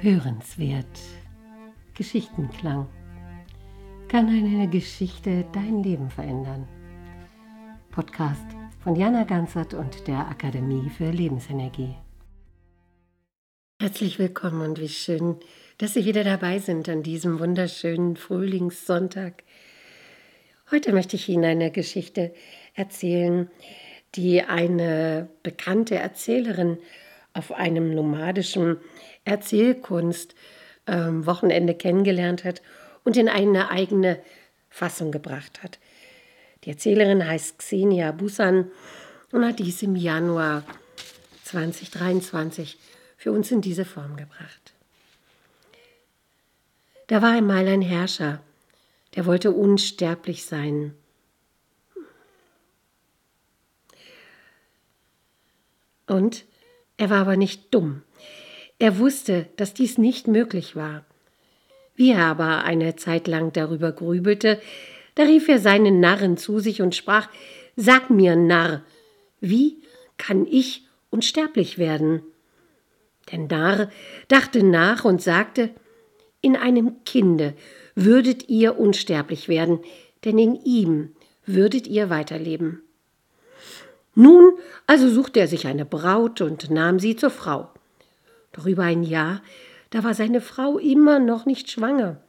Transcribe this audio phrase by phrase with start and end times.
[0.00, 0.86] Hörenswert.
[1.94, 2.86] Geschichtenklang.
[4.06, 6.68] Kann eine Geschichte dein Leben verändern?
[7.90, 8.46] Podcast
[8.78, 11.96] von Jana Ganzert und der Akademie für Lebensenergie.
[13.80, 15.36] Herzlich willkommen und wie schön,
[15.78, 19.42] dass Sie wieder dabei sind an diesem wunderschönen Frühlingssonntag.
[20.70, 22.32] Heute möchte ich Ihnen eine Geschichte
[22.74, 23.50] erzählen,
[24.14, 26.78] die eine bekannte Erzählerin
[27.38, 28.78] auf einem nomadischen
[29.24, 30.34] Erzählkunst
[30.86, 31.24] ähm,
[31.78, 32.60] kennengelernt hat
[33.04, 34.20] und in eine eigene
[34.68, 35.78] Fassung gebracht hat.
[36.64, 38.70] Die Erzählerin heißt Xenia Busan
[39.30, 40.64] und hat dies im Januar
[41.44, 42.76] 2023
[43.16, 44.74] für uns in diese Form gebracht.
[47.06, 48.40] Da war einmal ein Herrscher,
[49.14, 50.94] der wollte unsterblich sein.
[56.06, 56.44] Und
[56.98, 58.02] er war aber nicht dumm.
[58.78, 61.04] Er wusste, dass dies nicht möglich war.
[61.94, 64.60] Wie er aber eine Zeit lang darüber grübelte,
[65.14, 67.28] da rief er seinen Narren zu sich und sprach
[67.74, 68.82] Sag mir, Narr,
[69.40, 69.78] wie
[70.16, 72.22] kann ich unsterblich werden?
[73.30, 73.90] Der Narr
[74.26, 75.70] dachte nach und sagte
[76.40, 77.54] In einem Kinde
[77.94, 79.80] würdet ihr unsterblich werden,
[80.24, 81.14] denn in ihm
[81.46, 82.82] würdet ihr weiterleben.
[84.18, 84.58] Nun
[84.88, 87.70] also suchte er sich eine Braut und nahm sie zur Frau.
[88.50, 89.42] Doch über ein Jahr,
[89.90, 92.20] da war seine Frau immer noch nicht schwanger.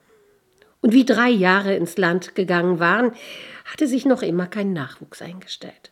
[0.82, 3.14] Und wie drei Jahre ins Land gegangen waren,
[3.66, 5.92] hatte sich noch immer kein Nachwuchs eingestellt.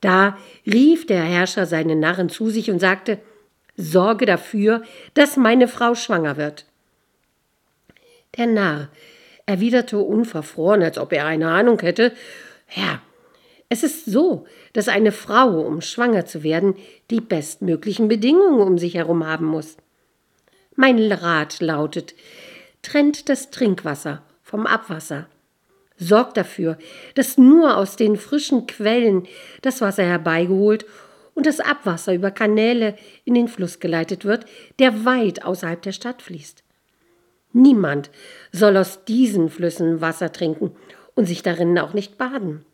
[0.00, 3.18] Da rief der Herrscher seine Narren zu sich und sagte,
[3.76, 4.82] Sorge dafür,
[5.14, 6.66] dass meine Frau schwanger wird.
[8.36, 8.88] Der Narr
[9.46, 12.12] erwiderte unverfroren, als ob er eine Ahnung hätte,
[12.66, 13.00] Herr,
[13.72, 16.74] es ist so, dass eine Frau, um schwanger zu werden,
[17.10, 19.76] die bestmöglichen Bedingungen um sich herum haben muss.
[20.74, 22.14] Mein Rat lautet,
[22.82, 25.28] trennt das Trinkwasser vom Abwasser.
[25.96, 26.78] Sorgt dafür,
[27.14, 29.28] dass nur aus den frischen Quellen
[29.62, 30.84] das Wasser herbeigeholt
[31.34, 34.46] und das Abwasser über Kanäle in den Fluss geleitet wird,
[34.80, 36.64] der weit außerhalb der Stadt fließt.
[37.52, 38.10] Niemand
[38.50, 40.72] soll aus diesen Flüssen Wasser trinken
[41.14, 42.64] und sich darin auch nicht baden.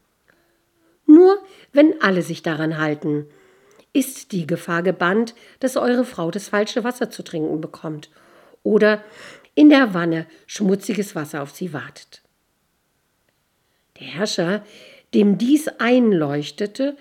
[1.16, 1.38] Nur
[1.72, 3.26] wenn alle sich daran halten,
[3.94, 8.10] ist die Gefahr gebannt, dass eure Frau das falsche Wasser zu trinken bekommt
[8.62, 9.02] oder
[9.54, 12.20] in der Wanne schmutziges Wasser auf sie wartet.
[13.98, 14.62] Der Herrscher,
[15.14, 16.98] dem dies einleuchtete,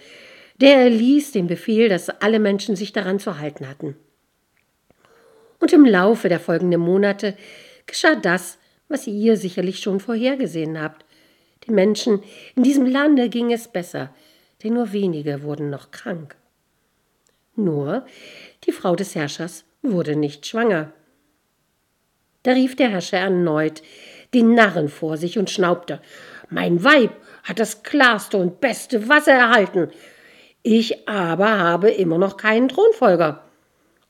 [0.62, 3.98] der erließ den Befehl, dass alle Menschen sich daran zu halten hatten.
[5.60, 7.36] Und im Laufe der folgenden Monate
[7.86, 11.04] geschah das, was ihr sicherlich schon vorhergesehen habt.
[11.68, 12.24] Den Menschen
[12.56, 14.14] in diesem Lande ging es besser,
[14.64, 16.36] denn nur wenige wurden noch krank.
[17.56, 18.06] Nur
[18.66, 20.92] die Frau des Herrschers wurde nicht schwanger.
[22.44, 23.82] Da rief der Herrscher erneut
[24.34, 26.02] den Narren vor sich und schnaubte
[26.50, 27.12] Mein Weib
[27.44, 29.90] hat das klarste und beste Wasser erhalten.
[30.62, 33.44] Ich aber habe immer noch keinen Thronfolger,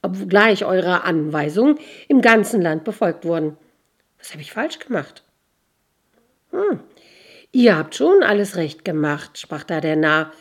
[0.01, 3.57] obgleich eure Anweisungen im ganzen Land befolgt wurden.
[4.17, 5.23] Was habe ich falsch gemacht?
[6.51, 6.79] Hm,
[7.55, 10.33] Ihr habt schon alles recht gemacht, sprach da der Narr.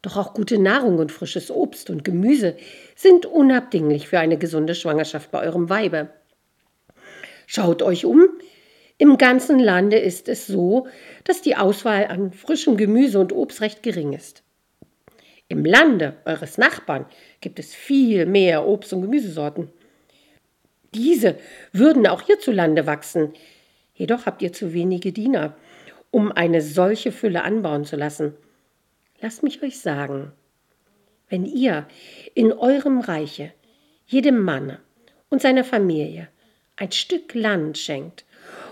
[0.00, 2.56] Doch auch gute Nahrung und frisches Obst und Gemüse
[2.96, 6.08] sind unabdinglich für eine gesunde Schwangerschaft bei eurem Weibe.
[7.46, 8.30] Schaut euch um.
[8.96, 10.86] Im ganzen Lande ist es so,
[11.24, 14.42] dass die Auswahl an frischem Gemüse und Obst recht gering ist.
[15.48, 17.04] Im Lande eures Nachbarn
[17.42, 19.68] gibt es viel mehr Obst- und Gemüsesorten.
[20.94, 21.36] Diese
[21.74, 23.34] würden auch hierzulande wachsen.
[23.92, 25.54] Jedoch habt ihr zu wenige Diener
[26.18, 28.34] um eine solche Fülle anbauen zu lassen.
[29.20, 30.32] Lasst mich euch sagen,
[31.28, 31.86] wenn ihr
[32.34, 33.52] in eurem Reiche
[34.04, 34.78] jedem Mann
[35.28, 36.26] und seiner Familie
[36.74, 38.24] ein Stück Land schenkt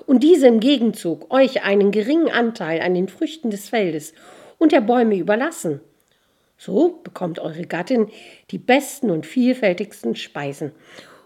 [0.06, 4.12] und diese im Gegenzug euch einen geringen Anteil an den Früchten des Feldes
[4.58, 5.80] und der Bäume überlassen,
[6.58, 8.08] so bekommt eure Gattin
[8.50, 10.72] die besten und vielfältigsten Speisen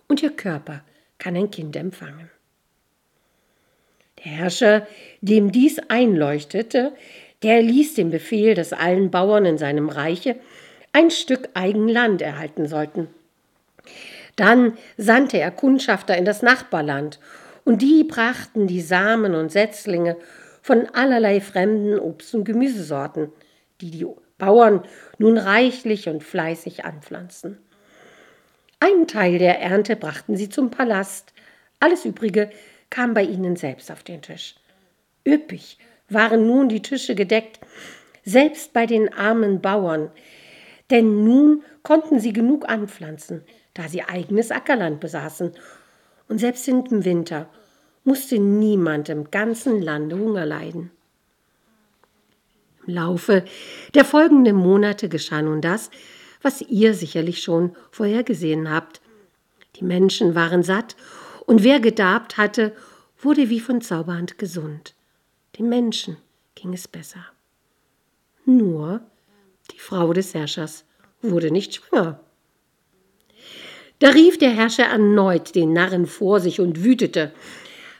[0.06, 0.84] und ihr Körper
[1.16, 2.30] kann ein Kind empfangen.
[4.24, 4.86] Der Herrscher,
[5.20, 6.92] dem dies einleuchtete,
[7.42, 10.36] der ließ den Befehl, dass allen Bauern in seinem Reiche
[10.92, 13.08] ein Stück Eigenland erhalten sollten.
[14.36, 17.18] Dann sandte er Kundschafter in das Nachbarland,
[17.64, 20.16] und die brachten die Samen und Setzlinge
[20.62, 23.32] von allerlei fremden Obst- und Gemüsesorten,
[23.80, 24.06] die die
[24.38, 24.82] Bauern
[25.18, 27.58] nun reichlich und fleißig anpflanzten.
[28.80, 31.34] Einen Teil der Ernte brachten sie zum Palast,
[31.80, 32.50] alles übrige
[32.90, 34.56] kam bei ihnen selbst auf den Tisch.
[35.26, 35.78] Üppig
[36.08, 37.60] waren nun die Tische gedeckt,
[38.24, 40.10] selbst bei den armen Bauern,
[40.90, 43.42] denn nun konnten sie genug anpflanzen,
[43.74, 45.52] da sie eigenes Ackerland besaßen.
[46.28, 47.48] Und selbst im Winter
[48.04, 50.90] musste niemand im ganzen Lande Hunger leiden.
[52.86, 53.44] Im Laufe
[53.94, 55.90] der folgenden Monate geschah nun das,
[56.42, 59.00] was ihr sicherlich schon vorhergesehen habt.
[59.76, 60.96] Die Menschen waren satt,
[61.50, 62.76] und wer gedarbt hatte,
[63.18, 64.94] wurde wie von Zauberhand gesund.
[65.58, 66.16] Den Menschen
[66.54, 67.26] ging es besser.
[68.44, 69.00] Nur
[69.72, 70.84] die Frau des Herrschers
[71.22, 72.20] wurde nicht schwanger.
[73.98, 77.32] Da rief der Herrscher erneut den Narren vor sich und wütete.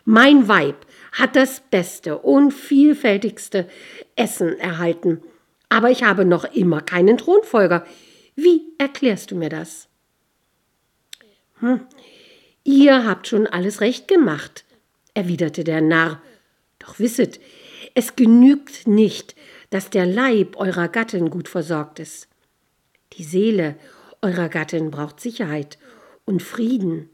[0.05, 3.69] Mein Weib hat das beste und vielfältigste
[4.15, 5.25] Essen erhalten,
[5.69, 7.85] aber ich habe noch immer keinen Thronfolger.
[8.37, 9.89] Wie erklärst du mir das?
[11.59, 11.81] Hm,
[12.65, 14.65] ihr habt schon alles recht gemacht,
[15.15, 16.23] erwiderte der Narr.
[16.79, 17.41] Doch wisset,
[17.95, 19.35] es genügt nicht,
[19.71, 22.29] dass der Leib eurer Gattin gut versorgt ist.
[23.15, 23.77] Die Seele
[24.23, 25.79] eurer Gattin braucht Sicherheit
[26.25, 27.09] und Frieden,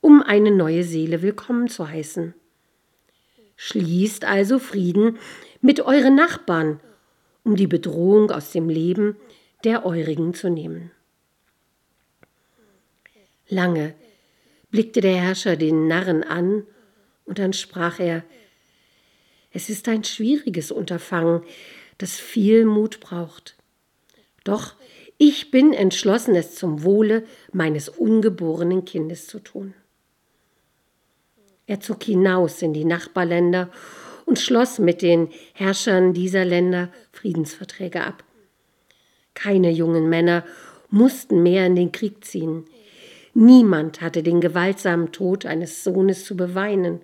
[0.00, 2.34] um eine neue Seele willkommen zu heißen.
[3.56, 5.18] Schließt also Frieden
[5.60, 6.80] mit euren Nachbarn,
[7.44, 9.16] um die Bedrohung aus dem Leben
[9.64, 10.90] der eurigen zu nehmen.
[13.48, 13.94] Lange
[14.70, 16.66] blickte der Herrscher den Narren an,
[17.24, 18.24] und dann sprach er
[19.52, 21.42] Es ist ein schwieriges Unterfangen,
[21.98, 23.56] das viel Mut braucht.
[24.44, 24.74] Doch
[25.18, 29.74] ich bin entschlossen, es zum Wohle meines ungeborenen Kindes zu tun.
[31.66, 33.70] Er zog hinaus in die Nachbarländer
[34.24, 38.24] und schloss mit den Herrschern dieser Länder Friedensverträge ab.
[39.34, 40.44] Keine jungen Männer
[40.88, 42.64] mussten mehr in den Krieg ziehen.
[43.34, 47.00] Niemand hatte den gewaltsamen Tod eines Sohnes zu beweinen.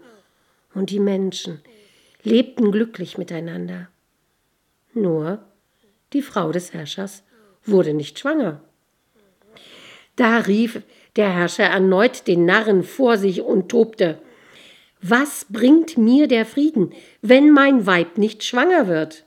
[0.75, 1.61] Und die Menschen
[2.23, 3.89] lebten glücklich miteinander.
[4.93, 5.45] Nur
[6.13, 7.23] die Frau des Herrschers
[7.65, 8.61] wurde nicht schwanger.
[10.17, 10.83] Da rief
[11.17, 14.19] der Herrscher erneut den Narren vor sich und tobte.
[15.01, 16.93] Was bringt mir der Frieden,
[17.23, 19.25] wenn mein Weib nicht schwanger wird?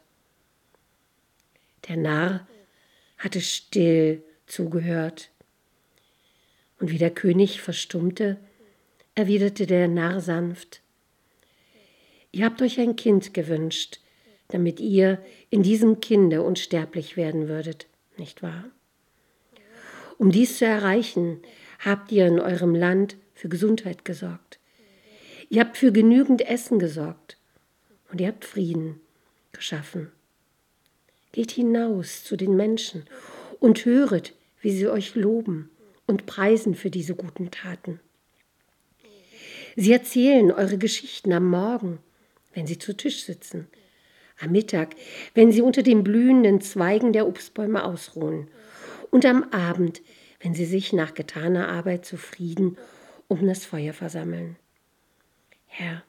[1.88, 2.48] Der Narr
[3.18, 5.30] hatte still zugehört.
[6.79, 8.37] Und wie der König verstummte,
[9.15, 10.81] erwiderte der Narr sanft
[12.31, 13.99] Ihr habt euch ein Kind gewünscht,
[14.49, 17.87] damit ihr in diesem Kinde unsterblich werden würdet
[18.17, 18.65] nicht wahr?
[20.17, 21.41] Um dies zu erreichen,
[21.79, 24.59] habt ihr in eurem Land für Gesundheit gesorgt.
[25.49, 27.37] Ihr habt für genügend Essen gesorgt
[28.11, 28.99] und ihr habt Frieden
[29.53, 30.11] geschaffen.
[31.31, 33.05] Geht hinaus zu den Menschen
[33.59, 35.71] und höret, wie sie euch loben
[36.09, 38.00] und preisen für diese guten Taten.
[39.75, 42.00] Sie erzählen eure Geschichten am Morgen,
[42.56, 43.67] wenn sie zu Tisch sitzen,
[44.39, 44.95] am Mittag,
[45.35, 48.50] wenn sie unter den blühenden Zweigen der Obstbäume ausruhen,
[49.11, 50.01] und am Abend,
[50.39, 52.77] wenn sie sich nach getaner Arbeit zufrieden
[53.27, 54.55] um das Feuer versammeln.
[55.67, 56.03] Herr,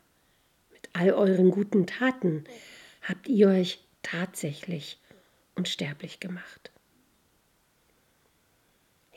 [0.73, 2.45] mit all euren guten Taten
[3.03, 4.99] habt ihr euch tatsächlich
[5.55, 6.71] unsterblich gemacht.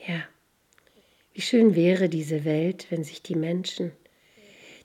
[0.06, 0.22] Ja,
[1.34, 3.92] wie schön wäre diese Welt, wenn sich die Menschen,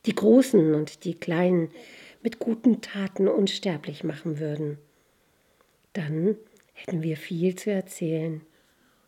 [0.05, 1.69] die Großen und die Kleinen,
[2.21, 4.77] mit guten Taten unsterblich machen würden.
[5.93, 6.35] Dann
[6.73, 8.41] hätten wir viel zu erzählen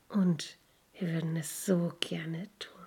[0.08, 0.58] und
[0.98, 2.81] wir würden es so gerne tun.